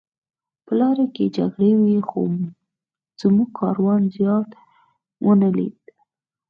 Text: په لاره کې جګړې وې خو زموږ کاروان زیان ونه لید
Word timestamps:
په 0.65 0.73
لاره 0.79 1.05
کې 1.15 1.33
جګړې 1.37 1.71
وې 1.79 1.97
خو 2.07 2.21
زموږ 3.21 3.49
کاروان 3.59 4.01
زیان 4.15 4.45
ونه 5.25 5.49
لید 5.57 5.79